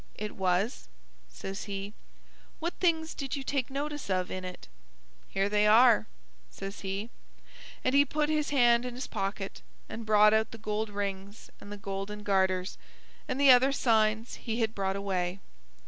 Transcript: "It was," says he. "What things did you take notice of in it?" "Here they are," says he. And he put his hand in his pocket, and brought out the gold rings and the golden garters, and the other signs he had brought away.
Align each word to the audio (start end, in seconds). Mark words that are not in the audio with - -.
"It 0.15 0.35
was," 0.35 0.87
says 1.29 1.65
he. 1.65 1.93
"What 2.57 2.73
things 2.79 3.13
did 3.13 3.35
you 3.35 3.43
take 3.43 3.69
notice 3.69 4.09
of 4.09 4.31
in 4.31 4.43
it?" 4.43 4.67
"Here 5.29 5.47
they 5.47 5.67
are," 5.67 6.07
says 6.49 6.79
he. 6.79 7.11
And 7.83 7.93
he 7.93 8.03
put 8.03 8.27
his 8.27 8.49
hand 8.49 8.83
in 8.83 8.95
his 8.95 9.05
pocket, 9.05 9.61
and 9.87 10.03
brought 10.03 10.33
out 10.33 10.49
the 10.49 10.57
gold 10.57 10.89
rings 10.89 11.51
and 11.59 11.71
the 11.71 11.77
golden 11.77 12.23
garters, 12.23 12.79
and 13.27 13.39
the 13.39 13.51
other 13.51 13.71
signs 13.71 14.37
he 14.37 14.59
had 14.61 14.73
brought 14.73 14.95
away. 14.95 15.39